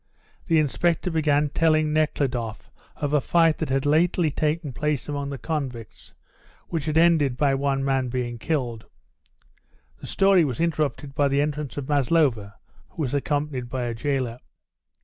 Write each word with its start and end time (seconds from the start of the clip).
The 0.47 0.57
inspector 0.57 1.11
began 1.11 1.49
telling 1.49 1.93
Nekhludoff 1.93 2.71
of 2.95 3.13
a 3.13 3.21
fight 3.21 3.59
that 3.59 3.69
had 3.69 3.85
lately 3.85 4.31
taken 4.31 4.73
place 4.73 5.07
among 5.07 5.29
the 5.29 5.37
convicts, 5.37 6.15
which 6.69 6.85
had 6.85 6.97
ended 6.97 7.37
by 7.37 7.53
one 7.53 7.85
man 7.85 8.07
being 8.07 8.39
killed. 8.39 8.87
The 9.99 10.07
story 10.07 10.43
was 10.43 10.59
interrupted 10.59 11.13
by 11.13 11.27
the 11.27 11.39
entrance 11.41 11.77
of 11.77 11.87
Maslova, 11.87 12.55
who 12.89 13.03
was 13.03 13.13
accompanied 13.13 13.69
by 13.69 13.83
a 13.83 13.93
jailer. 13.93 14.39